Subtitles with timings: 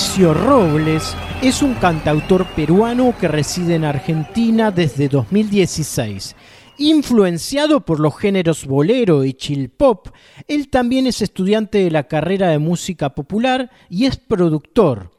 [0.00, 6.36] Fabricio Robles es un cantautor peruano que reside en Argentina desde 2016.
[6.78, 10.08] Influenciado por los géneros bolero y chill pop,
[10.48, 15.10] él también es estudiante de la carrera de música popular y es productor.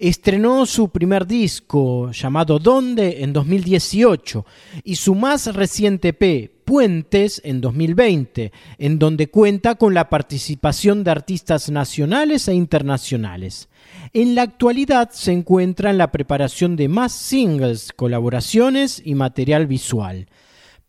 [0.00, 4.44] Estrenó su primer disco llamado Donde en 2018
[4.82, 11.12] y su más reciente P, Puentes, en 2020, en donde cuenta con la participación de
[11.12, 13.68] artistas nacionales e internacionales.
[14.18, 20.28] En la actualidad se encuentra en la preparación de más singles, colaboraciones y material visual.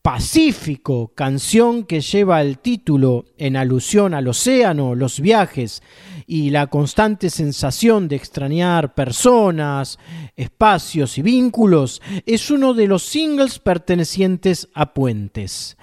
[0.01, 5.83] Pacífico, canción que lleva el título en alusión al océano, los viajes
[6.25, 9.99] y la constante sensación de extrañar personas,
[10.37, 15.75] espacios y vínculos, es uno de los singles pertenecientes a Puentes.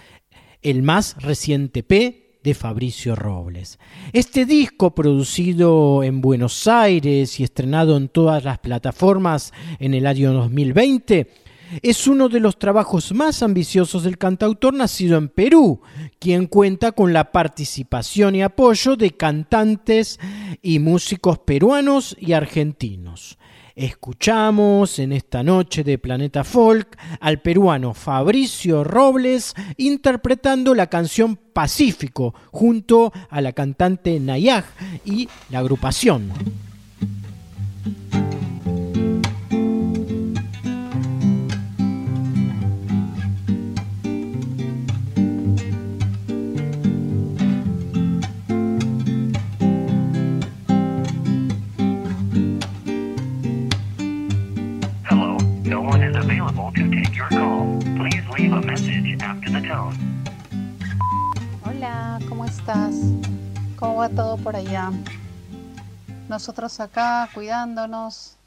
[0.63, 3.79] El más reciente P de Fabricio Robles.
[4.13, 10.33] Este disco, producido en Buenos Aires y estrenado en todas las plataformas en el año
[10.35, 11.27] 2020,
[11.83, 15.81] es uno de los trabajos más ambiciosos del cantautor nacido en Perú,
[16.19, 20.21] quien cuenta con la participación y apoyo de cantantes
[20.61, 23.39] y músicos peruanos y argentinos.
[23.77, 32.35] Escuchamos en esta noche de Planeta Folk al peruano Fabricio Robles interpretando la canción Pacífico
[32.53, 34.65] junto a la cantante Nayaj
[35.05, 36.31] y la agrupación.
[61.87, 62.95] Hola, ¿cómo estás?
[63.77, 64.91] ¿Cómo va todo por allá?
[66.31, 68.39] Nosotros acá cuidándonos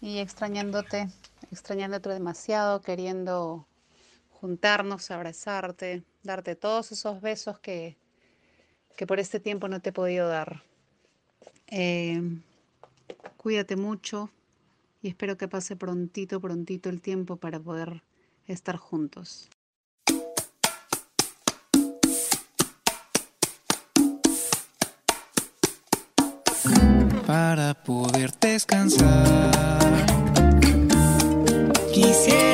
[0.00, 1.10] y extrañándote,
[1.52, 3.66] extrañándote demasiado, queriendo
[4.30, 7.98] juntarnos, abrazarte, darte todos esos besos que,
[8.96, 10.62] que por este tiempo no te he podido dar.
[11.66, 12.22] Eh,
[13.36, 14.30] cuídate mucho
[15.02, 18.02] y espero que pase prontito, prontito el tiempo para poder
[18.46, 19.50] estar juntos.
[27.28, 29.50] Para poder descansar,
[31.92, 32.47] quisiera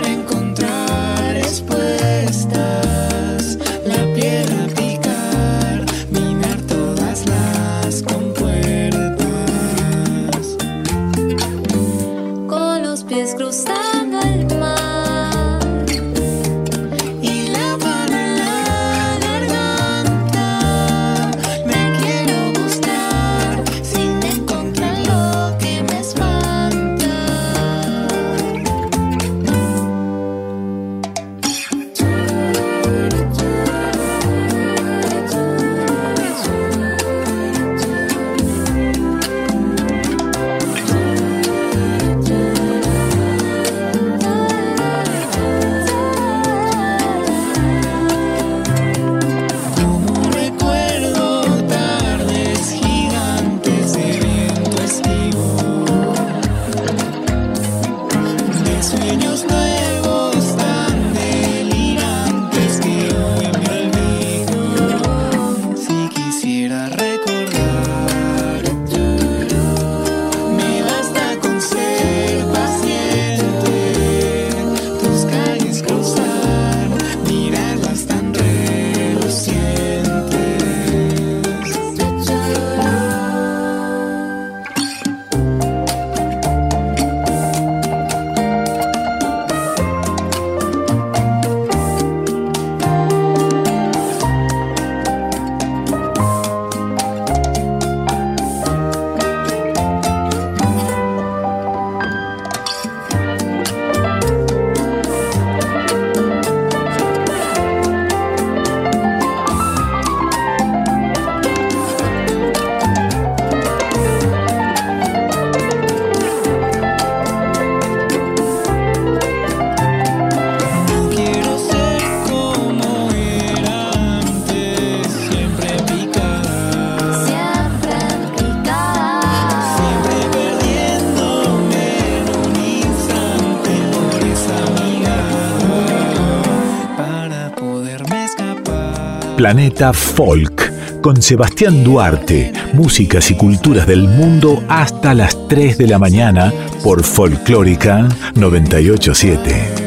[139.36, 145.98] Planeta Folk con Sebastián Duarte, músicas y culturas del mundo hasta las 3 de la
[145.98, 146.52] mañana
[146.84, 149.84] por Folclórica 987.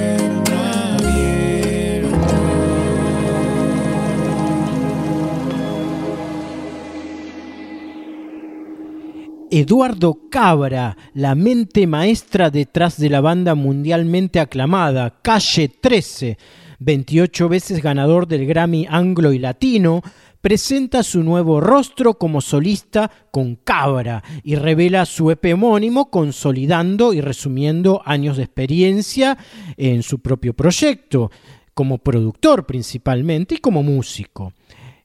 [9.49, 16.37] Eduardo Cabra, la mente maestra detrás de la banda mundialmente aclamada Calle 13,
[16.79, 20.01] 28 veces ganador del Grammy Anglo y Latino,
[20.41, 27.21] presenta su nuevo rostro como solista con Cabra y revela su EP homónimo consolidando y
[27.21, 29.37] resumiendo años de experiencia
[29.75, 31.31] en su propio proyecto,
[31.73, 34.53] como productor principalmente y como músico.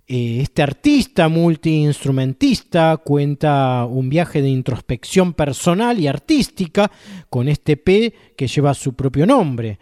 [0.07, 6.91] Eh, este artista multiinstrumentista cuenta un viaje de introspección personal y artística
[7.31, 9.79] con este P que lleva su propio nombre.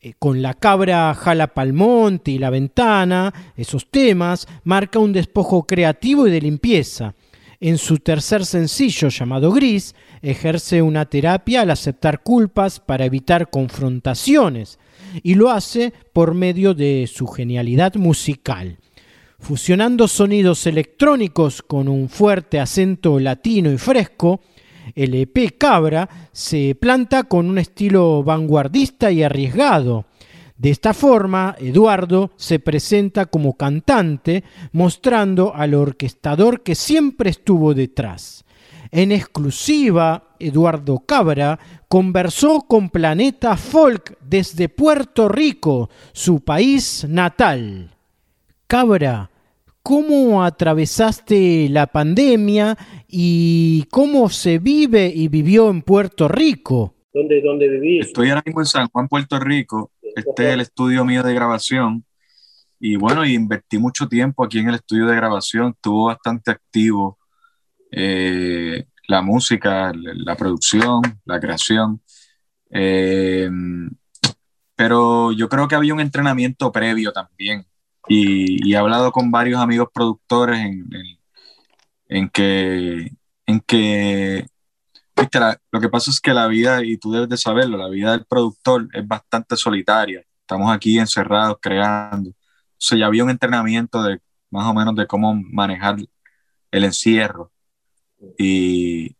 [0.00, 6.28] Eh, con la cabra Jala Palmonte y la ventana, esos temas, marca un despojo creativo
[6.28, 7.14] y de limpieza.
[7.58, 14.78] En su tercer sencillo llamado Gris, ejerce una terapia al aceptar culpas para evitar confrontaciones
[15.24, 18.78] y lo hace por medio de su genialidad musical
[19.38, 24.40] fusionando sonidos electrónicos con un fuerte acento latino y fresco,
[24.94, 30.06] el EP Cabra se planta con un estilo vanguardista y arriesgado.
[30.56, 34.42] De esta forma, Eduardo se presenta como cantante,
[34.72, 38.44] mostrando al orquestador que siempre estuvo detrás.
[38.90, 47.94] En exclusiva, Eduardo Cabra conversó con Planeta Folk desde Puerto Rico, su país natal.
[48.66, 49.30] Cabra,
[49.88, 52.76] ¿cómo atravesaste la pandemia
[53.08, 56.94] y cómo se vive y vivió en Puerto Rico?
[57.10, 58.08] ¿Dónde, dónde vivís?
[58.08, 59.92] Estoy ahora mismo en San Juan, Puerto Rico.
[60.14, 62.04] Este es el estudio mío de grabación.
[62.78, 65.72] Y bueno, invertí mucho tiempo aquí en el estudio de grabación.
[65.74, 67.18] Estuvo bastante activo
[67.90, 72.02] eh, la música, la producción, la creación.
[72.70, 73.48] Eh,
[74.76, 77.64] pero yo creo que había un entrenamiento previo también
[78.08, 80.88] y, he hablado con varios amigos productores en,
[82.08, 83.12] en, que,
[83.46, 84.46] en que
[85.16, 85.38] viste,
[85.70, 88.24] lo que pasa es que la vida, y tú debes de saberlo, la vida del
[88.24, 90.24] productor es bastante solitaria.
[90.40, 92.30] Estamos aquí encerrados creando.
[92.30, 92.34] O
[92.78, 95.96] sea, ya había un entrenamiento de más o menos de cómo manejar
[96.70, 97.52] el encierro.
[98.38, 99.16] Y,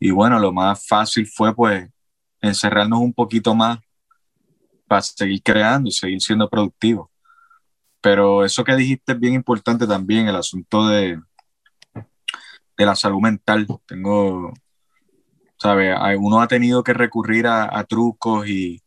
[0.00, 1.88] y bueno, lo más fácil fue pues
[2.40, 3.78] encerrarnos un poquito más
[4.86, 7.08] para seguir creando y seguir siendo productivos.
[8.04, 11.18] Pero eso que dijiste es bien importante también, el asunto de,
[12.76, 13.66] de la salud mental.
[13.86, 14.52] Tengo,
[15.56, 15.96] ¿sabes?
[16.18, 18.82] Uno ha tenido que recurrir a, trucos y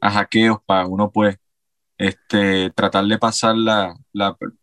[0.00, 1.36] a hackeos para uno, pues,
[1.98, 3.96] este, tratar de pasar la,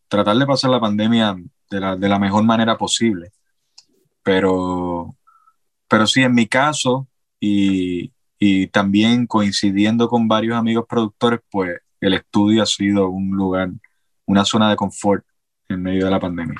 [0.07, 1.35] tratar de pasar la pandemia
[1.69, 3.31] de la, de la mejor manera posible.
[4.23, 5.13] Pero,
[5.89, 12.13] pero sí, en mi caso, y, y también coincidiendo con varios amigos productores, pues el
[12.13, 13.71] estudio ha sido un lugar
[14.29, 15.25] una zona de confort
[15.67, 16.57] en medio de la pandemia.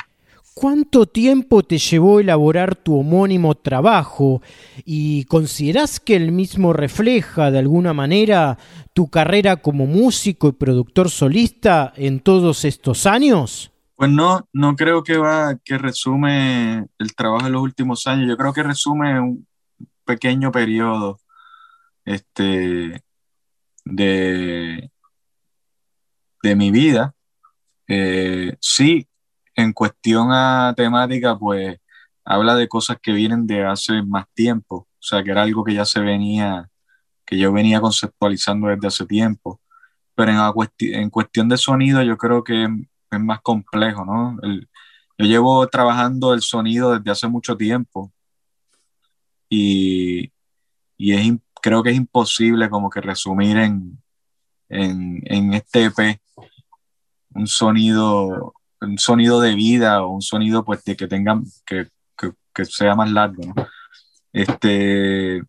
[0.55, 4.41] ¿Cuánto tiempo te llevó elaborar tu homónimo trabajo
[4.83, 8.57] y consideras que el mismo refleja de alguna manera
[8.93, 13.71] tu carrera como músico y productor solista en todos estos años?
[13.95, 18.27] Pues no, no creo que va que resume el trabajo de los últimos años.
[18.27, 19.47] Yo creo que resume un
[20.05, 21.19] pequeño periodo
[22.03, 23.03] este,
[23.85, 24.91] de,
[26.41, 27.13] de mi vida
[27.89, 29.07] eh, sí,
[29.55, 31.79] en cuestión a temática, pues
[32.23, 35.73] habla de cosas que vienen de hace más tiempo, o sea, que era algo que
[35.73, 36.69] ya se venía,
[37.25, 39.59] que yo venía conceptualizando desde hace tiempo.
[40.15, 42.65] Pero en, en cuestión de sonido, yo creo que
[43.11, 44.37] es más complejo, ¿no?
[45.17, 48.13] yo llevo trabajando el sonido desde hace mucho tiempo
[49.49, 50.31] y,
[50.97, 54.01] y es, creo que es imposible como que resumir en,
[54.69, 56.21] en, en este EP
[57.33, 61.87] un sonido, un sonido de vida o un sonido pues de que tenga, que,
[62.53, 63.41] que, sea más largo.
[64.33, 65.41] Este,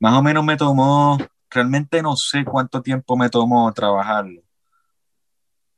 [0.00, 1.18] más o menos me tomó,
[1.50, 4.42] realmente no sé cuánto tiempo me tomó trabajarlo,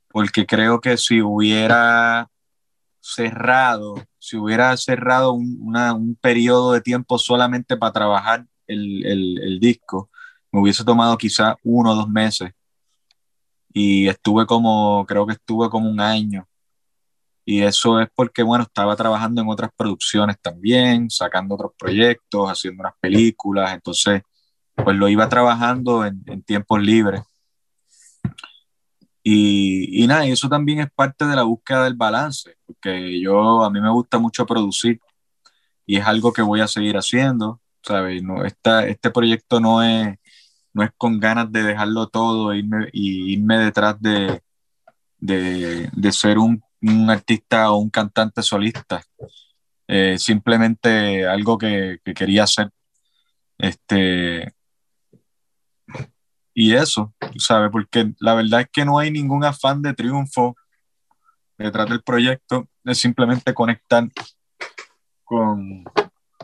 [0.09, 2.29] porque creo que si hubiera
[3.01, 9.59] cerrado, si hubiera cerrado un, un periodo de tiempo solamente para trabajar el, el, el
[9.59, 10.09] disco,
[10.51, 12.51] me hubiese tomado quizá uno o dos meses
[13.73, 16.47] y estuve como, creo que estuve como un año.
[17.45, 22.81] Y eso es porque, bueno, estaba trabajando en otras producciones también, sacando otros proyectos, haciendo
[22.81, 24.21] unas películas, entonces,
[24.75, 27.23] pues lo iba trabajando en, en tiempos libres.
[29.23, 33.69] Y, y nada, eso también es parte de la búsqueda del balance, porque yo, a
[33.69, 34.99] mí me gusta mucho producir
[35.85, 38.23] y es algo que voy a seguir haciendo, ¿sabes?
[38.23, 40.17] No, esta, este proyecto no es,
[40.73, 44.41] no es con ganas de dejarlo todo e irme, y irme detrás de,
[45.17, 49.03] de, de ser un, un, artista o un cantante solista.
[49.87, 52.69] Eh, simplemente algo que, que, quería hacer.
[53.57, 54.53] Este,
[56.53, 57.69] y eso, ¿sabes?
[57.71, 60.55] Porque la verdad es que no hay ningún afán de triunfo
[61.57, 64.07] detrás del proyecto, es simplemente conectar
[65.23, 65.83] con,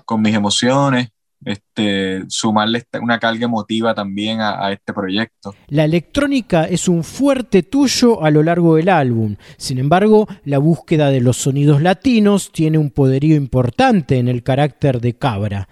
[0.06, 1.10] con mis emociones,
[1.46, 5.56] este, sumarle una carga emotiva también a, a, este proyecto.
[5.68, 9.36] La electrónica es un fuerte tuyo a lo largo del álbum.
[9.58, 15.00] Sin embargo, la búsqueda de los sonidos latinos tiene un poderío importante en el carácter
[15.00, 15.68] de Cabra.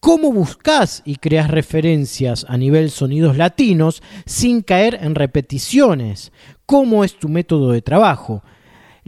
[0.00, 6.30] ¿Cómo buscas y creas referencias a nivel sonidos latinos sin caer en repeticiones?
[6.66, 8.44] ¿Cómo es tu método de trabajo?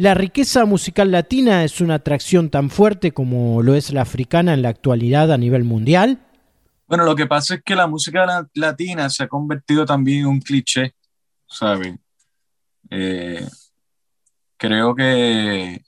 [0.00, 4.62] ¿La riqueza musical latina es una atracción tan fuerte como lo es la africana en
[4.62, 6.26] la actualidad a nivel mundial?
[6.86, 10.40] Bueno, lo que pasa es que la música latina se ha convertido también en un
[10.40, 10.94] cliché,
[11.46, 11.96] ¿sabes?
[12.88, 13.46] Eh,
[14.56, 15.82] creo que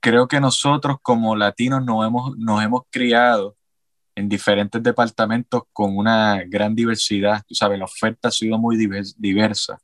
[0.00, 3.56] creo que nosotros como latinos nos hemos, nos hemos criado
[4.14, 7.78] en diferentes departamentos con una gran diversidad, ¿sabes?
[7.78, 8.76] La oferta ha sido muy
[9.16, 9.80] diversa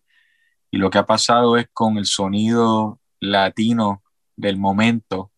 [0.71, 4.03] y lo que ha pasado es con el sonido latino
[4.37, 5.33] del momento,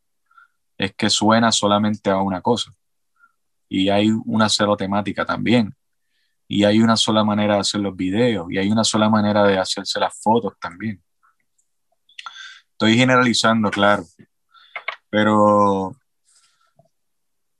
[0.76, 2.74] es que suena solamente a una cosa.
[3.68, 5.74] Y hay una sola temática también.
[6.46, 8.46] Y hay una sola manera de hacer los videos.
[8.50, 11.02] Y hay una sola manera de hacerse las fotos también.
[12.72, 14.04] Estoy generalizando, claro.
[15.08, 15.96] Pero,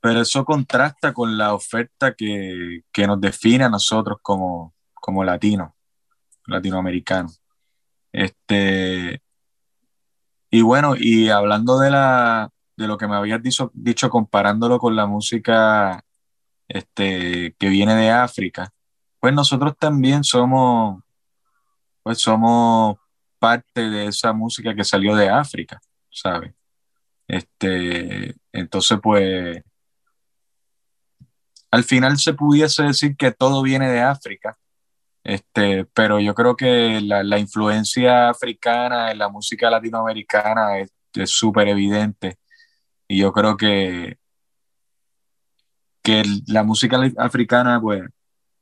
[0.01, 5.73] pero eso contrasta con la oferta que, que nos define a nosotros como, como latinos,
[6.47, 7.42] latinoamericanos.
[8.13, 9.23] Este,
[10.51, 14.95] y bueno, y hablando de, la, de lo que me habías dicho, dicho comparándolo con
[14.95, 16.05] la música
[16.69, 18.73] este, que viene de África,
[19.19, 21.03] pues nosotros también somos,
[22.03, 22.99] pues somos
[23.39, 26.55] parte de esa música que salió de África, ¿sabes?
[27.27, 29.63] Este, entonces, pues,
[31.71, 34.59] al final se pudiese decir que todo viene de África,
[35.25, 41.69] este, pero yo creo que la, la, influencia africana en la música latinoamericana es súper
[41.69, 42.39] evidente.
[43.09, 44.19] Y yo creo que,
[46.03, 48.03] que la música africana, pues,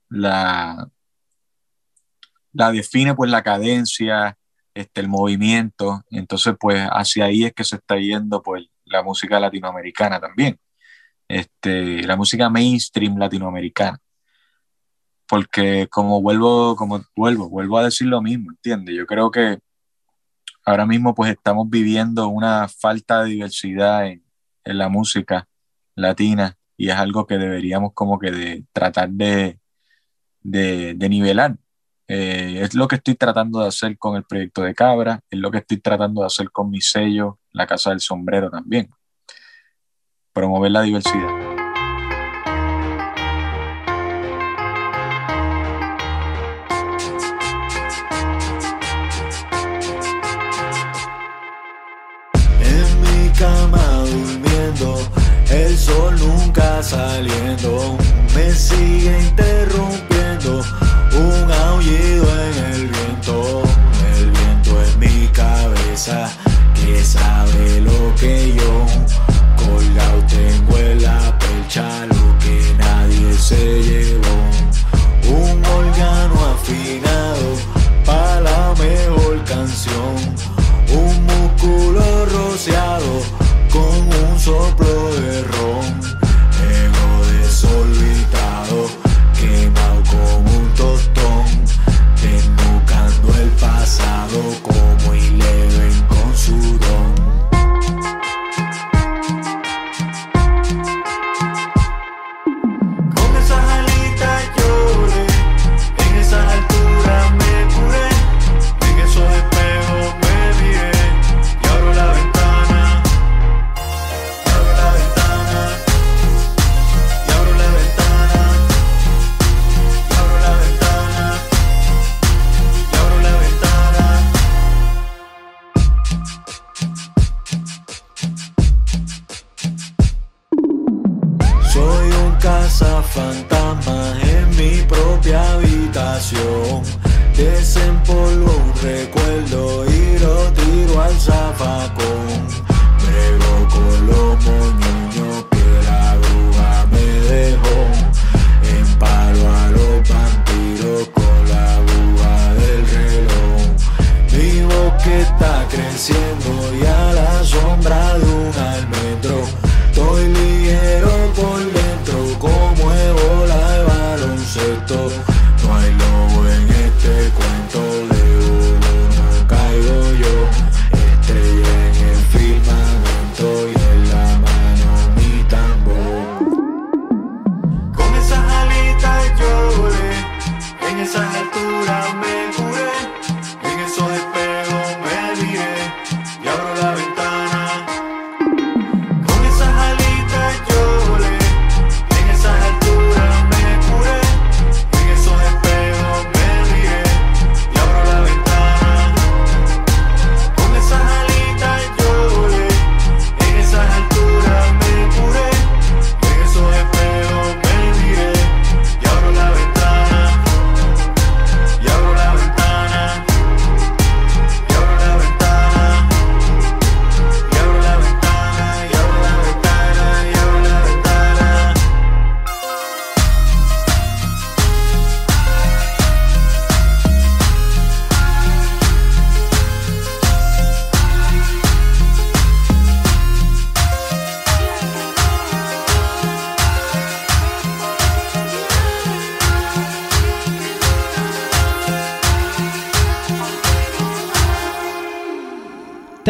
[0.08, 0.88] la,
[2.52, 4.36] la define pues la cadencia,
[4.74, 6.02] este, el movimiento.
[6.10, 10.58] Entonces, pues, hacia ahí es que se está yendo pues la música latinoamericana también.
[11.28, 13.98] Este, la música mainstream latinoamericana
[15.30, 18.96] porque como vuelvo, como vuelvo, vuelvo a decir lo mismo, ¿entiendes?
[18.96, 19.60] Yo creo que
[20.66, 24.24] ahora mismo pues estamos viviendo una falta de diversidad en,
[24.64, 25.48] la música
[25.96, 29.58] latina y es algo que deberíamos como que de tratar de
[30.42, 31.56] nivelar.
[32.12, 35.52] Eh, es lo que estoy tratando de hacer con el proyecto de Cabra, es lo
[35.52, 38.90] que estoy tratando de hacer con mi sello, La Casa del Sombrero también.
[40.32, 41.39] Promover la diversidad.
[66.00, 68.86] Que sabe lo que yo
[69.54, 74.38] colgado tengo en la percha lo que nadie se llevó.
[75.28, 77.48] Un órgano afinado
[78.06, 80.16] para la mejor canción,
[80.88, 83.20] un músculo rociado
[83.70, 85.69] con un soplo de ron,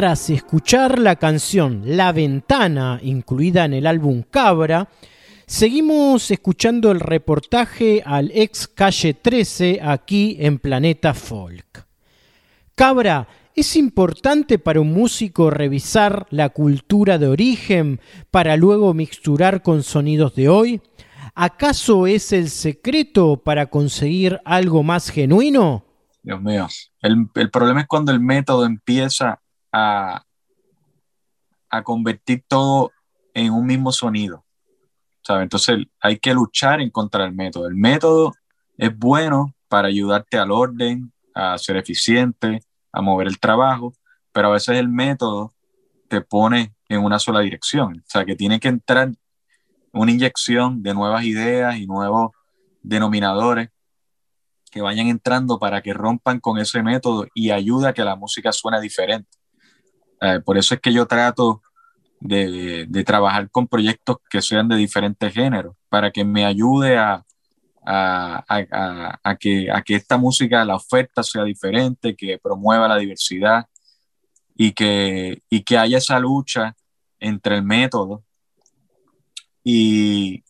[0.00, 4.88] Tras escuchar la canción La Ventana, incluida en el álbum Cabra,
[5.44, 11.86] seguimos escuchando el reportaje al ex Calle 13 aquí en Planeta Folk.
[12.74, 19.82] Cabra, ¿es importante para un músico revisar la cultura de origen para luego mixturar con
[19.82, 20.80] sonidos de hoy?
[21.34, 25.84] ¿Acaso es el secreto para conseguir algo más genuino?
[26.22, 26.68] Dios mío.
[27.02, 29.40] El, el problema es cuando el método empieza
[29.72, 30.24] a,
[31.84, 32.90] convertir todo
[33.34, 34.44] en un mismo sonido.
[35.22, 35.44] ¿sabes?
[35.44, 37.68] Entonces hay que luchar en contra del método.
[37.68, 38.32] El método
[38.76, 42.60] es bueno para ayudarte al orden, a ser eficiente,
[42.92, 43.92] a mover el trabajo,
[44.32, 45.54] pero a veces el método
[46.08, 47.98] te pone en una sola dirección.
[47.98, 49.12] O sea, que tiene que entrar
[49.92, 52.32] una inyección de nuevas ideas y nuevos
[52.82, 53.70] denominadores
[54.70, 58.52] que vayan entrando para que rompan con ese método y ayude a que la música
[58.52, 59.39] suene diferente.
[60.20, 61.62] Eh, por eso es que yo trato
[62.20, 67.24] de, trabajar con proyectos que sean de diferentes géneros, para que me ayude a,
[69.38, 73.66] que, esta música, la oferta sea diferente, que promueva la diversidad
[74.54, 76.76] y que, y que haya esa lucha
[77.18, 78.22] entre el método
[79.64, 80.44] y,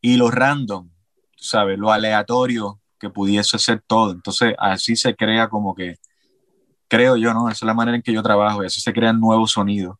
[0.00, 0.90] y lo random,
[1.36, 1.78] ¿sabes?
[1.78, 4.12] Lo aleatorio que pudiese ser todo.
[4.12, 5.96] Entonces, así se crea como que,
[6.94, 7.48] creo yo, ¿no?
[7.48, 9.96] Esa es la manera en que yo trabajo y así se crean nuevos sonidos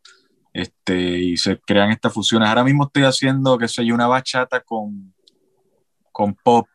[0.52, 2.48] este, y se crean estas fusiones.
[2.48, 5.12] Ahora mismo estoy haciendo, qué sé yo, una bachata con,
[6.12, 6.68] con pop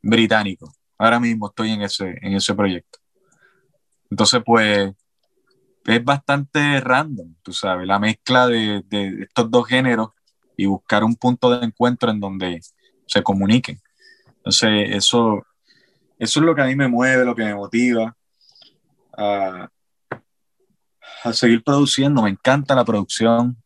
[0.00, 0.72] británico.
[0.96, 3.00] Ahora mismo estoy en ese, en ese proyecto.
[4.10, 4.92] Entonces, pues,
[5.86, 10.10] es bastante random, tú sabes, la mezcla de, de estos dos géneros
[10.56, 12.60] y buscar un punto de encuentro en donde
[13.06, 13.80] se comuniquen.
[14.36, 15.44] Entonces, eso,
[16.16, 18.14] eso es lo que a mí me mueve, lo que me motiva
[19.20, 19.70] a,
[21.24, 22.22] a seguir produciendo.
[22.22, 23.56] Me encanta la producción.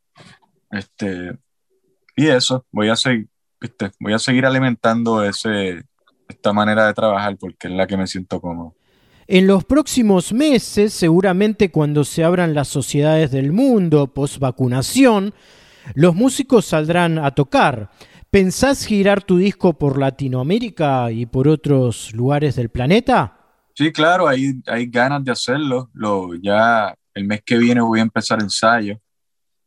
[0.70, 1.38] Este,
[2.16, 3.28] y eso, voy a seguir,
[3.60, 3.90] ¿viste?
[4.00, 5.84] voy a seguir alimentando ese,
[6.28, 8.74] esta manera de trabajar porque es la que me siento cómodo.
[9.26, 15.32] En los próximos meses, seguramente cuando se abran las sociedades del mundo post vacunación,
[15.94, 17.90] los músicos saldrán a tocar.
[18.30, 23.43] ¿Pensás girar tu disco por Latinoamérica y por otros lugares del planeta?
[23.74, 25.90] Sí, claro, hay, hay ganas de hacerlo.
[25.94, 29.00] Lo, ya el mes que viene voy a empezar ensayo,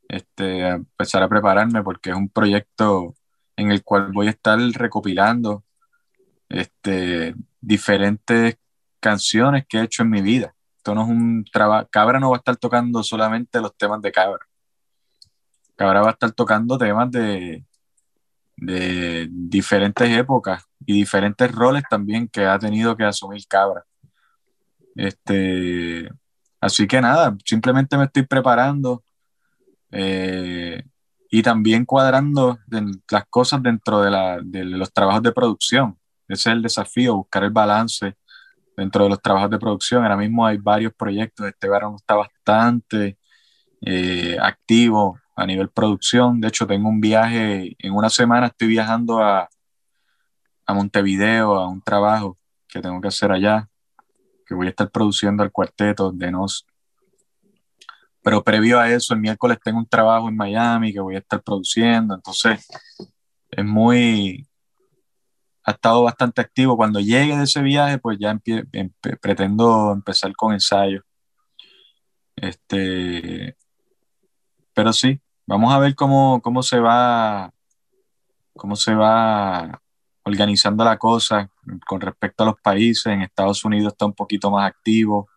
[0.08, 3.16] este, a empezar a prepararme porque es un proyecto
[3.58, 5.66] en el cual voy a estar recopilando
[6.50, 8.58] este, diferentes
[9.00, 10.54] canciones que he hecho en mi vida.
[10.78, 11.88] Esto no es un trabajo.
[11.92, 14.46] Cabra no va a estar tocando solamente los temas de Cabra.
[15.76, 17.66] Cabra va a estar tocando temas de,
[18.56, 23.84] de diferentes épocas y diferentes roles también que ha tenido que asumir Cabra.
[24.98, 26.10] Este,
[26.60, 29.04] así que nada, simplemente me estoy preparando
[29.92, 30.84] eh,
[31.30, 32.58] y también cuadrando
[33.10, 35.98] las cosas dentro de, la, de los trabajos de producción.
[36.28, 38.16] Ese es el desafío, buscar el balance
[38.76, 40.04] dentro de los trabajos de producción.
[40.04, 41.48] Ahora mismo hay varios proyectos.
[41.48, 43.18] Este verano está bastante
[43.82, 46.42] eh, activo a nivel producción.
[46.42, 49.48] De hecho, tengo un viaje, en una semana estoy viajando a,
[50.66, 53.70] a Montevideo a un trabajo que tengo que hacer allá,
[54.48, 56.66] que voy a estar produciendo el cuarteto de Nos.
[58.24, 61.42] Pero previo a eso, el miércoles tengo un trabajo en Miami que voy a estar
[61.42, 62.16] produciendo.
[62.16, 62.66] Entonces,
[63.50, 64.48] es muy,
[65.64, 66.78] ha estado bastante activo.
[66.78, 68.38] Cuando llegue de ese viaje, pues ya
[69.22, 71.04] pretendo empezar con ensayos.
[72.36, 73.58] Este,
[74.74, 77.52] pero sí, vamos a ver cómo, cómo se va,
[78.54, 79.82] cómo se va
[80.28, 81.50] organizando la cosa
[81.88, 83.08] con respecto a los países.
[83.08, 85.30] En Estados Unidos está un poquito más activo,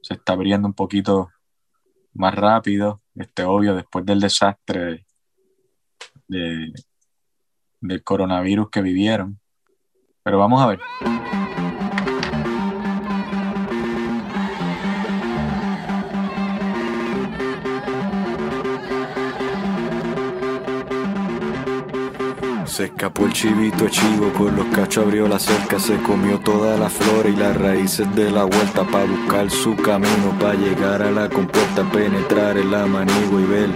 [0.00, 1.30] se está abriendo un poquito
[2.14, 5.06] más rápido, este obvio, después del desastre
[6.26, 6.72] de,
[7.80, 9.38] del coronavirus que vivieron.
[10.22, 11.41] Pero vamos a ver.
[22.72, 26.88] Se escapó el chivito chivo, con los cachos abrió la cerca, se comió toda la
[26.88, 31.28] flora y las raíces de la vuelta para buscar su camino, para llegar a la
[31.28, 33.70] compuerta, penetrar en la manigua y ver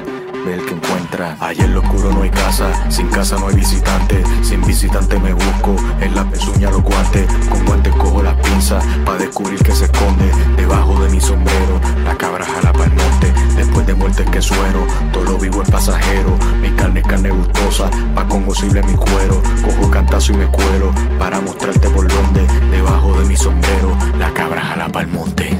[0.48, 1.36] el que encuentra.
[1.40, 4.22] Allí en lo oscuro no hay casa, sin casa no hay visitante.
[4.42, 7.26] Sin visitante me busco, en la pezuña los guantes.
[7.50, 11.80] Con guantes cojo las pinzas, para descubrir que se esconde debajo de mi sombrero.
[12.04, 14.86] La cabra jala para el monte, después de muerte que suero.
[15.12, 19.42] Todo lo vivo es pasajero, mi carne es carne gustosa, pa' congosible mi cuero.
[19.62, 22.46] Cojo cantazo y me cuero, para mostrarte por dónde.
[22.70, 25.58] Debajo de mi sombrero, la cabra jala para el monte.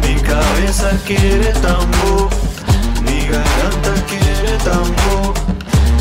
[0.00, 2.30] Mi cabeza quiere tambor
[3.04, 5.34] mi garganta quiere tambor,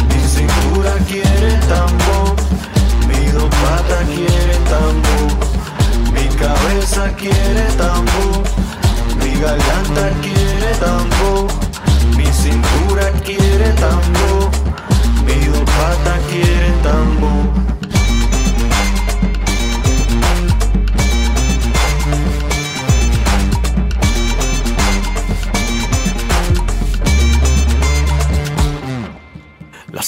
[0.08, 2.36] mi cintura quiere tambor,
[3.08, 8.44] mi dos patas quiere tambor, mi cabeza quiere tambor,
[9.20, 11.48] mi garganta quiere tambor,
[12.18, 14.50] mi cintura quiere tambor,
[15.26, 17.71] mi dos patas quiere tambor.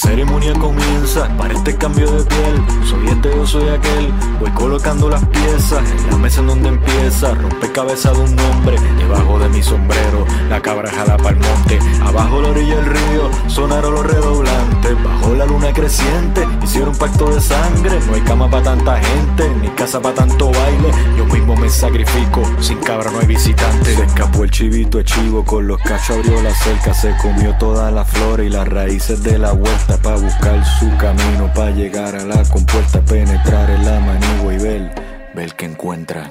[0.04, 2.64] Ceremonia comienza para este cambio de piel.
[2.84, 4.12] Soy este, yo soy aquel.
[4.38, 7.34] Voy colocando las piezas en la mesa en donde empieza.
[7.34, 10.26] Rompecabezas de un hombre debajo de mi sombrero.
[10.48, 11.78] La cabra jala para el monte.
[12.04, 15.02] Abajo la orilla del río sonaron los redoblantes.
[15.02, 17.98] Bajo la luna creciente hicieron pacto de sangre.
[18.06, 20.90] No hay cama para tanta gente, ni casa para tanto baile.
[21.16, 22.42] Yo mismo me sacrifico.
[22.60, 23.96] Sin cabra no hay visitante.
[23.96, 26.92] Se escapó el chivito chivo con los cachos abrió la cerca.
[26.92, 31.52] Se comió toda la flora y las raíces de la vuelta para buscar su camino,
[31.54, 34.94] para llegar a la compuerta, penetrar en la manigua y ver,
[35.34, 36.30] ver que encuentra.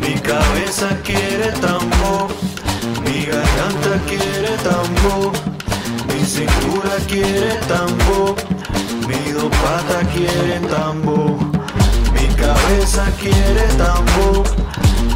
[0.00, 2.28] Mi cabeza quiere tambor,
[3.04, 5.32] mi garganta quiere tambor,
[6.08, 8.36] mi cintura quiere tambor,
[9.08, 11.36] mi dos patas quieren tambor,
[12.12, 14.44] mi cabeza quiere tambor,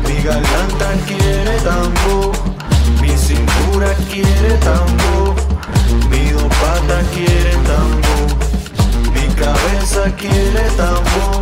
[0.07, 2.33] mi garganta quiere tambor,
[3.01, 5.54] mi cintura quiere tambor.
[6.11, 8.29] Mi dos patas quiere tambor,
[9.13, 11.34] mi cabeza quiere tambor,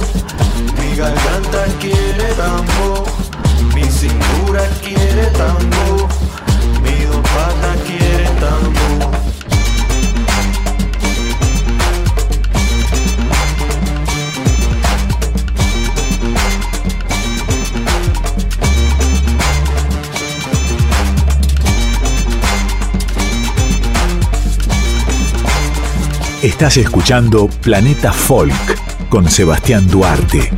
[26.53, 30.51] Estás escuchando Planeta Folk con Sebastián Duarte.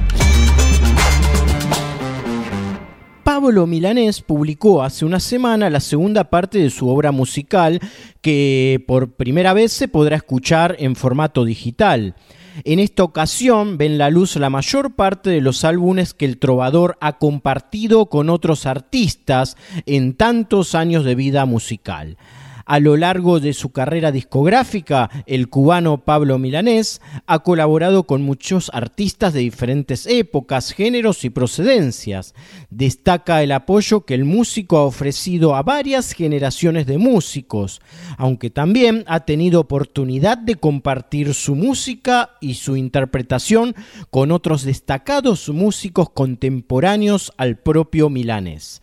[3.22, 7.80] Pablo Milanés publicó hace una semana la segunda parte de su obra musical
[8.20, 12.16] que por primera vez se podrá escuchar en formato digital.
[12.64, 16.98] En esta ocasión ven la luz la mayor parte de los álbumes que el trovador
[17.00, 22.18] ha compartido con otros artistas en tantos años de vida musical.
[22.66, 28.70] A lo largo de su carrera discográfica, el cubano Pablo Milanés ha colaborado con muchos
[28.72, 32.35] artistas de diferentes épocas, géneros y procedencias.
[32.70, 37.83] Destaca el apoyo que el músico ha ofrecido a varias generaciones de músicos,
[38.16, 43.74] aunque también ha tenido oportunidad de compartir su música y su interpretación
[44.11, 48.81] con otros destacados músicos contemporáneos al propio Milanés.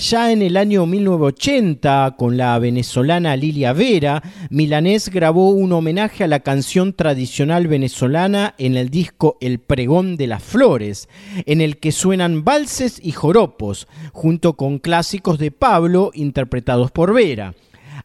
[0.00, 6.26] Ya en el año 1980, con la venezolana Lilia Vera, Milanés grabó un homenaje a
[6.26, 11.10] la canción tradicional venezolana en el disco El Pregón de las Flores,
[11.44, 17.54] en el que suenan valses y joropos, junto con clásicos de Pablo interpretados por Vera.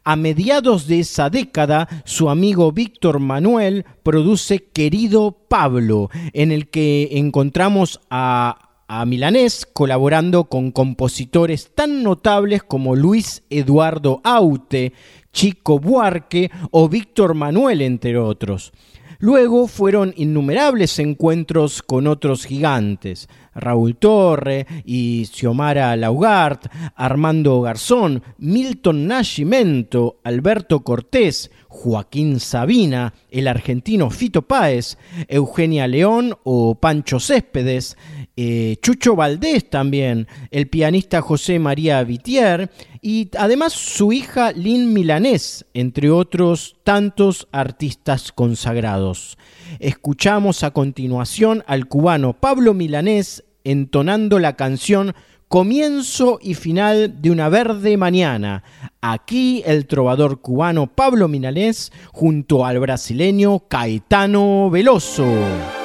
[0.04, 7.08] A mediados de esa década, su amigo Víctor Manuel produce Querido Pablo, en el que
[7.14, 14.94] encontramos a a Milanés colaborando con compositores tan notables como Luis Eduardo Aute,
[15.34, 18.72] Chico Buarque o Víctor Manuel, entre otros.
[19.20, 29.08] Luego fueron innumerables encuentros con otros gigantes, Raúl Torre y Xiomara Laugart, Armando Garzón, Milton
[29.08, 34.98] Nascimento, Alberto Cortés, Joaquín Sabina, el argentino Fito Páez,
[35.30, 37.98] Eugenia León o Pancho Céspedes,
[38.38, 42.70] eh, Chucho Valdés también, el pianista José María Vitier
[43.02, 49.38] y además su hija Lynn Milanés, entre otros tantos artistas consagrados.
[49.80, 55.14] Escuchamos a continuación al cubano Pablo Milanés entonando la canción
[55.48, 58.64] Comienzo y final de una verde mañana.
[59.00, 65.85] Aquí el trovador cubano Pablo Milanés junto al brasileño Caetano Veloso.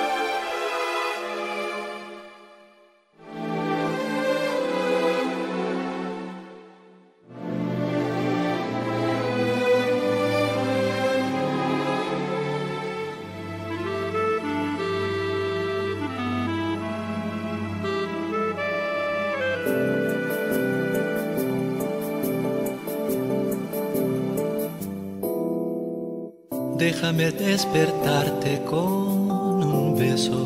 [27.60, 30.40] Despertarte con un beso.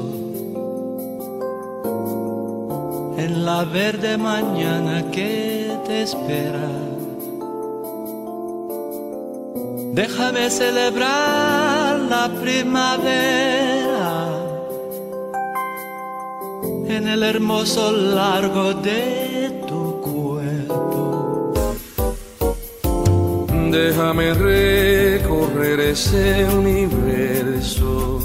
[3.17, 6.69] En la verde mañana que te espera.
[9.93, 14.17] Déjame celebrar la primavera
[16.97, 21.53] en el hermoso largo de tu cuerpo.
[23.71, 25.24] Déjame recorrer
[25.63, 28.21] ese universo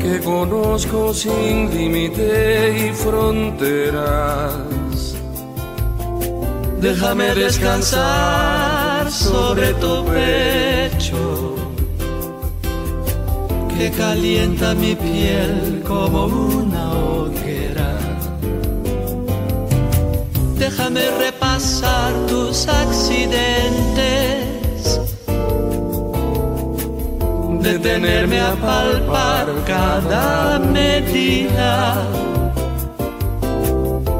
[0.00, 4.52] que conozco sin límite y fronteras.
[6.80, 11.56] Déjame descansar sobre tu pecho
[13.76, 17.98] que calienta mi piel como una hoguera.
[20.58, 24.37] Déjame repasar tus accidentes,
[27.72, 32.02] detenerme a palpar cada medida,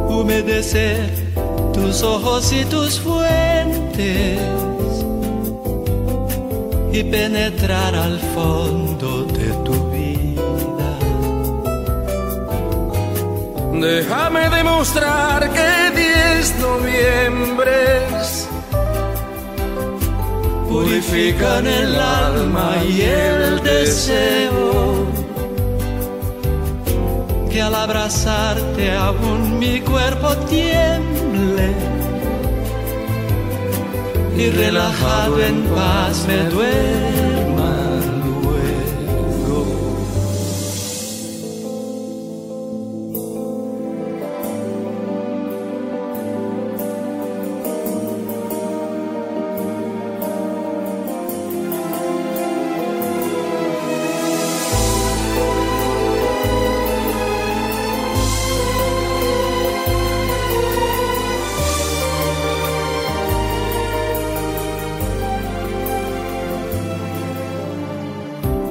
[0.08, 1.08] humedecer
[1.72, 4.38] tus ojos y tus fuentes
[6.92, 10.90] y penetrar al fondo de tu vida.
[13.80, 18.37] Déjame demostrar que diez noviembres
[20.68, 25.06] purifican el alma y el deseo.
[27.50, 31.68] Que al abrazarte aún mi cuerpo tiemble
[34.36, 37.67] y relajado en paz me duerma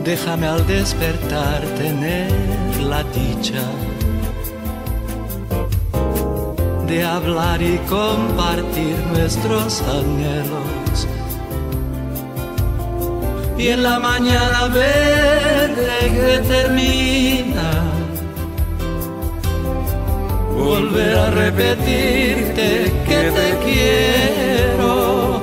[0.08, 2.32] Déjame al despertar tener
[2.80, 3.66] la dicha
[6.88, 11.08] de hablar y compartir nuestros anhelos.
[13.58, 17.70] Y en la mañana verde que termina,
[20.56, 25.42] volver a repetirte que te quiero.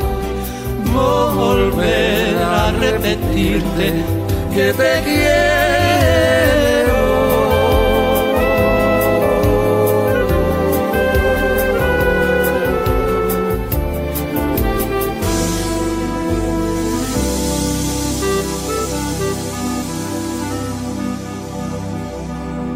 [0.95, 4.25] Volver a repetirte
[4.55, 5.64] que te quiero.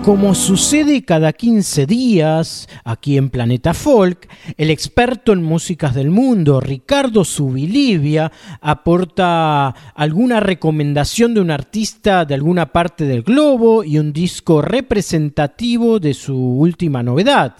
[0.09, 6.62] Como sucede cada 15 días aquí en Planeta Folk, el experto en músicas del mundo,
[6.62, 8.32] Ricardo Subilivia,
[8.62, 16.00] aporta alguna recomendación de un artista de alguna parte del globo y un disco representativo
[16.00, 17.54] de su última novedad.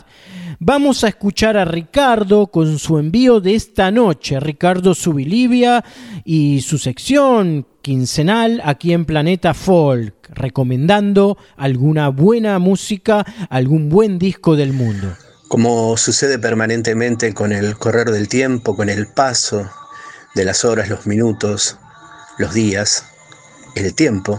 [0.59, 5.85] Vamos a escuchar a Ricardo con su envío de esta noche, Ricardo Subilivia
[6.25, 14.57] y su sección quincenal aquí en Planeta Folk, recomendando alguna buena música, algún buen disco
[14.57, 15.17] del mundo.
[15.49, 19.71] Como sucede permanentemente con el correr del tiempo, con el paso
[20.35, 21.79] de las horas, los minutos,
[22.37, 23.07] los días,
[23.75, 24.39] el tiempo,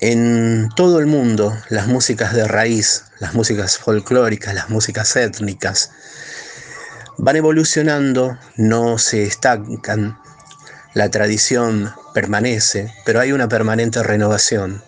[0.00, 5.90] en todo el mundo las músicas de raíz, las músicas folclóricas, las músicas étnicas,
[7.18, 10.23] van evolucionando, no se estancan,
[10.94, 14.82] la tradición permanece, pero hay una permanente renovación.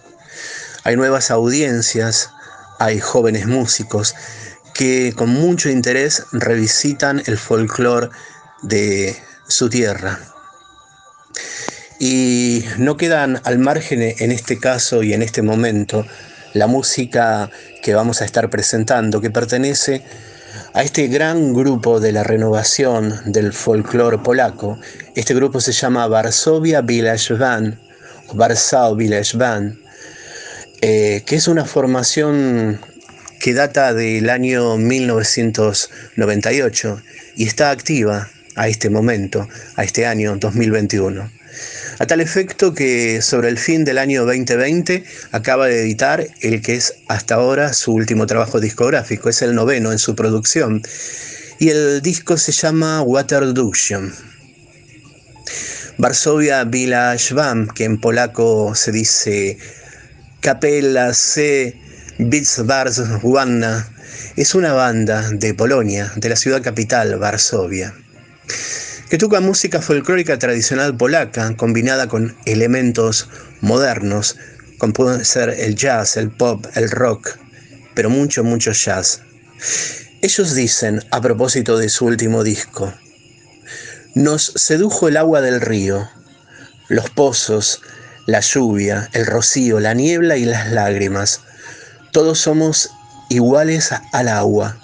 [0.85, 2.31] Hay nuevas audiencias,
[2.79, 4.15] hay jóvenes músicos
[4.73, 8.11] que con mucho interés revisitan el folclore
[8.63, 9.17] de
[9.49, 10.21] su tierra.
[11.99, 16.07] Y no quedan al margen en este caso y en este momento
[16.53, 17.51] la música
[17.83, 20.05] que vamos a estar presentando, que pertenece
[20.73, 24.79] a este gran grupo de la renovación del folclore polaco.
[25.15, 27.77] Este grupo se llama Varsovia Village Band,
[28.35, 29.77] Warsaw Village Band,
[30.81, 32.81] eh, que es una formación
[33.41, 37.03] que data del año 1998
[37.37, 41.31] y está activa a este momento, a este año 2021
[41.99, 46.75] a tal efecto que sobre el fin del año 2020 acaba de editar el que
[46.75, 50.83] es hasta ahora su último trabajo discográfico, es el noveno en su producción,
[51.59, 54.13] y el disco se llama Waterduction.
[55.99, 59.57] Varsovia Village Band, que en polaco se dice
[60.41, 61.79] Kapela C.
[63.23, 63.89] Wanna,
[64.37, 67.95] es una banda de Polonia, de la ciudad capital, Varsovia
[69.09, 73.29] que toca música folclórica tradicional polaca combinada con elementos
[73.61, 74.37] modernos,
[74.79, 77.39] como pueden ser el jazz, el pop, el rock,
[77.95, 79.23] pero mucho, mucho jazz.
[80.23, 82.93] Ellos dicen, a propósito de su último disco,
[84.15, 86.09] nos sedujo el agua del río,
[86.89, 87.83] los pozos,
[88.27, 91.43] la lluvia, el rocío, la niebla y las lágrimas.
[92.13, 92.91] Todos somos
[93.29, 94.77] iguales al agua.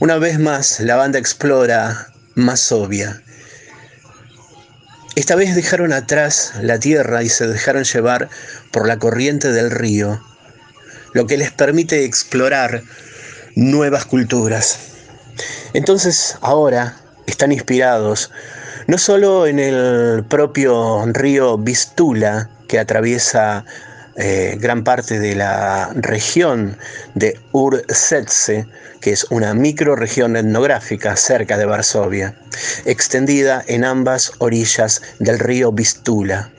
[0.00, 3.22] Una vez más, la banda explora más obvia.
[5.14, 8.30] Esta vez dejaron atrás la tierra y se dejaron llevar
[8.70, 10.22] por la corriente del río,
[11.12, 12.82] lo que les permite explorar
[13.54, 14.78] nuevas culturas.
[15.74, 18.30] Entonces ahora están inspirados
[18.86, 23.64] no solo en el propio río Vistula que atraviesa
[24.16, 26.76] eh, gran parte de la región
[27.14, 28.66] de Ursetse,
[29.00, 32.34] que es una microregión etnográfica cerca de Varsovia,
[32.84, 36.50] extendida en ambas orillas del río Vistula.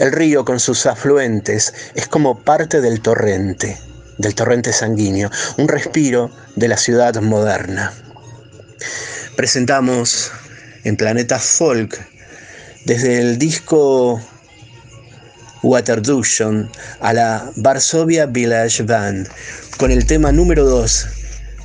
[0.00, 3.78] El río con sus afluentes es como parte del torrente,
[4.18, 7.92] del torrente sanguíneo, un respiro de la ciudad moderna.
[9.36, 10.32] Presentamos
[10.84, 11.98] en Planeta Folk
[12.84, 14.20] desde el disco
[15.62, 19.28] Waterduction a la Varsovia Village Band
[19.78, 21.06] con el tema número 2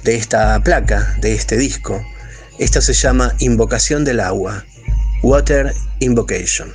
[0.04, 2.04] de esta placa, de este disco.
[2.60, 4.64] Esto se llama Invocación del Agua,
[5.22, 6.72] Water Invocation.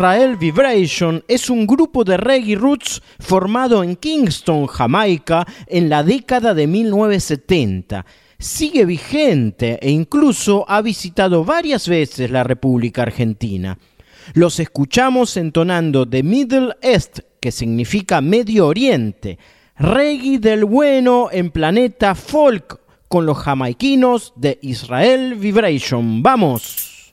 [0.00, 6.54] Israel Vibration es un grupo de reggae roots formado en Kingston, Jamaica, en la década
[6.54, 8.06] de 1970
[8.38, 13.76] sigue vigente e incluso ha visitado varias veces la República Argentina.
[14.32, 19.38] Los escuchamos entonando The Middle East, que significa Medio Oriente,
[19.76, 26.22] reggae del bueno en planeta folk con los jamaiquinos de Israel Vibration.
[26.22, 27.12] ¡Vamos!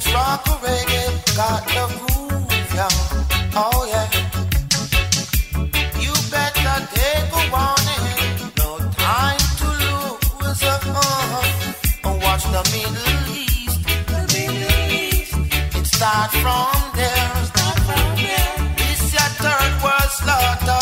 [0.00, 2.32] Franco reggae got the groove.
[3.54, 4.08] Oh yeah.
[6.00, 8.52] You better take a warning.
[8.58, 10.62] No time to lose.
[12.24, 13.80] Watch the Middle East.
[15.74, 15.86] It
[16.42, 17.28] from there.
[17.86, 18.54] From there.
[18.76, 20.81] This your third world slaughter.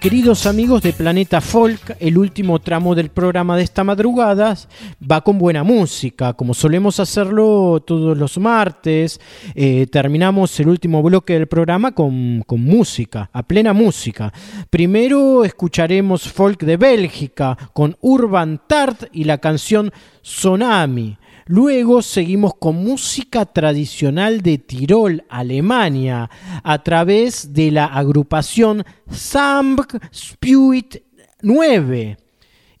[0.00, 4.54] Queridos amigos de Planeta Folk, el último tramo del programa de esta madrugada
[5.10, 9.18] va con buena música, como solemos hacerlo todos los martes.
[9.54, 14.32] eh, terminamos el último bloque del programa con, con música, a plena música.
[14.70, 19.90] Primero escucharemos folk de Bélgica con Urban Tart y la canción
[20.22, 21.16] Tsunami.
[21.48, 26.28] Luego seguimos con música tradicional de Tirol, Alemania,
[26.64, 29.80] a través de la agrupación Samb
[30.10, 30.96] Spirit
[31.42, 32.16] 9.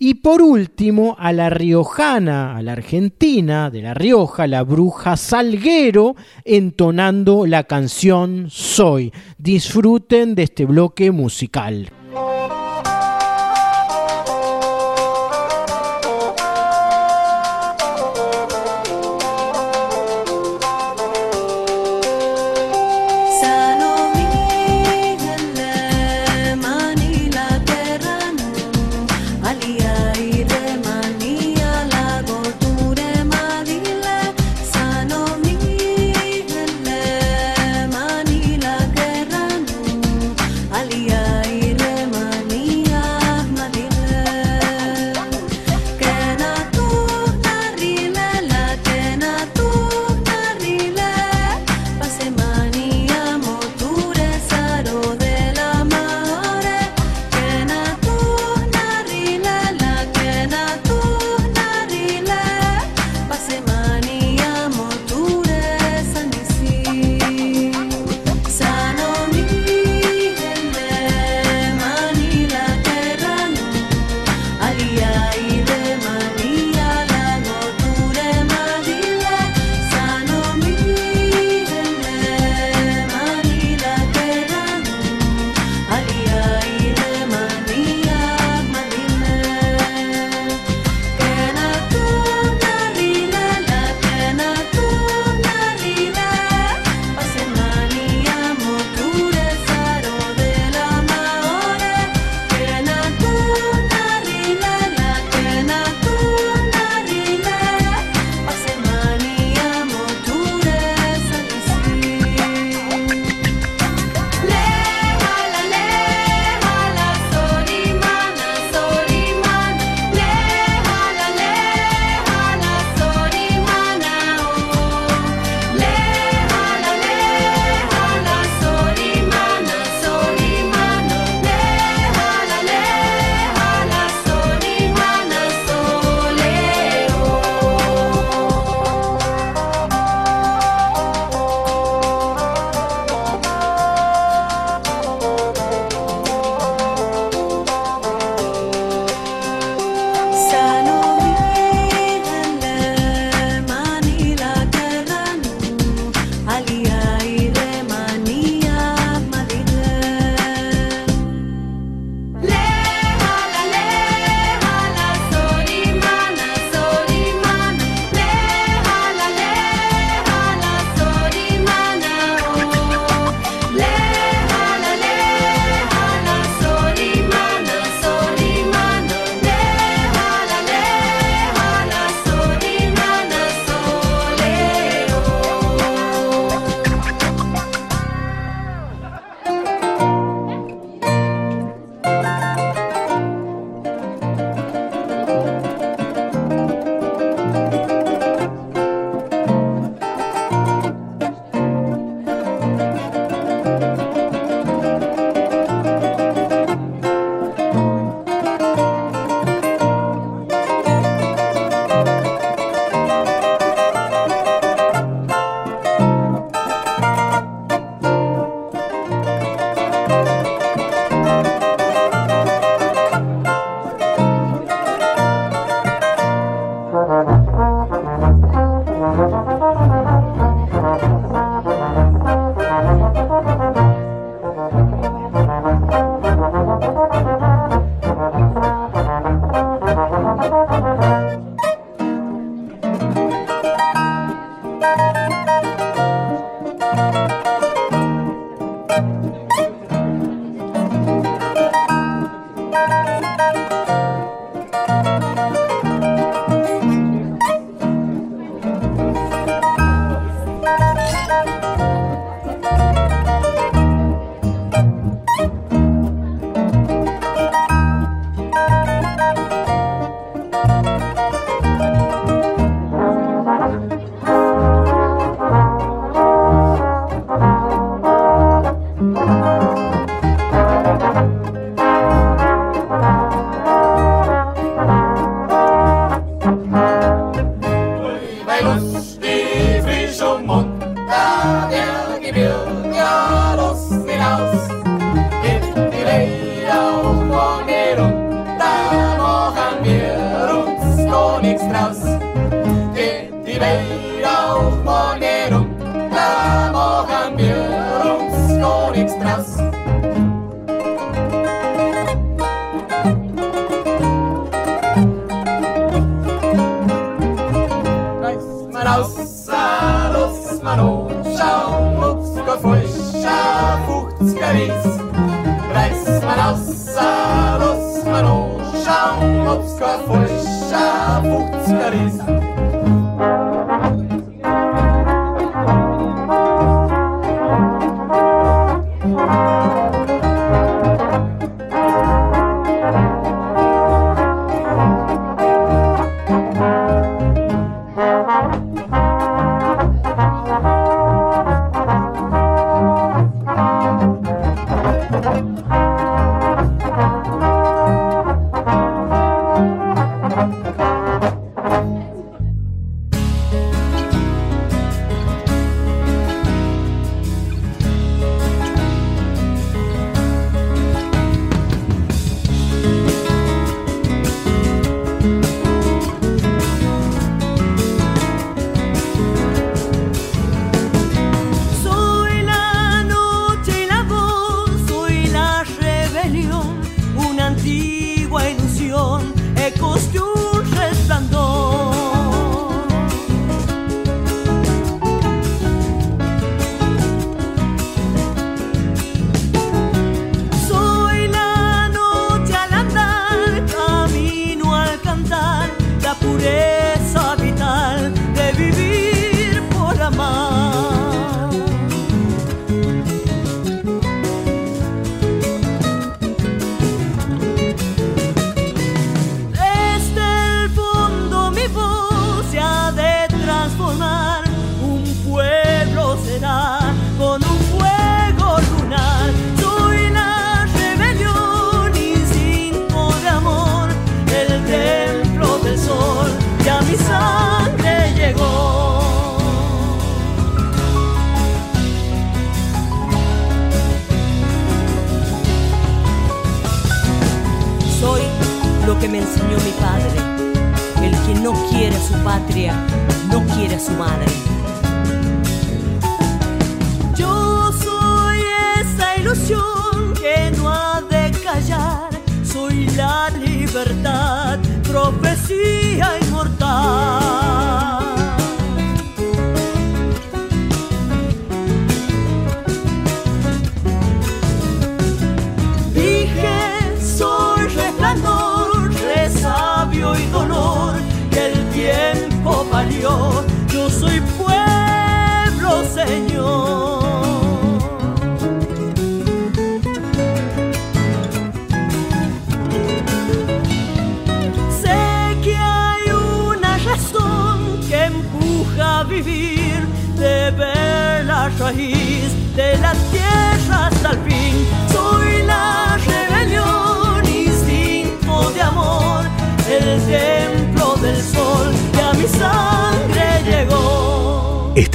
[0.00, 6.16] Y por último, a la riojana, a la argentina de La Rioja, la bruja Salguero,
[6.44, 9.12] entonando la canción Soy.
[9.38, 11.88] Disfruten de este bloque musical.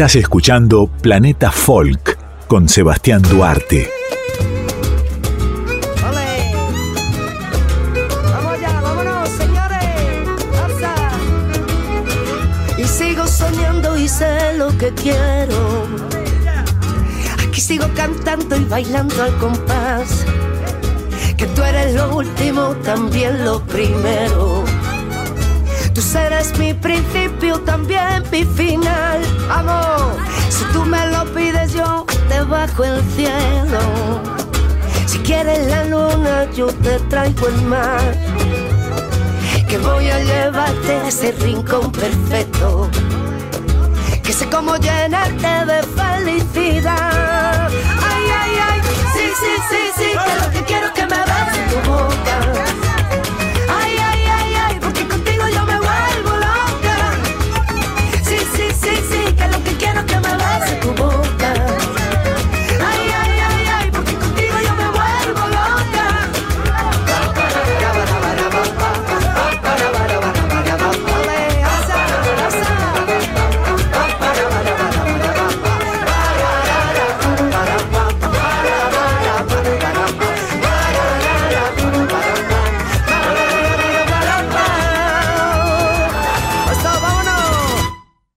[0.01, 3.87] Estás escuchando Planeta Folk con Sebastián Duarte.
[13.27, 15.87] soñando y sé lo que quiero.
[17.47, 20.25] Aquí sigo cantando y bailando al compás.
[21.37, 24.70] Que tú eres lo último, también lo primero.
[25.93, 29.19] Tú serás mi principio, también mi final.
[29.49, 30.15] Amor,
[30.49, 33.79] si tú me lo pides, yo te bajo el cielo.
[35.05, 38.15] Si quieres la luna, yo te traigo el mar.
[39.67, 42.89] Que voy a llevarte a ese rincón perfecto.
[44.23, 47.69] Que sé cómo llenarte de felicidad.
[47.69, 48.81] Ay, ay, ay,
[49.13, 50.09] sí, sí, sí, sí.
[50.11, 52.70] Que lo que quiero es que me beses tu boca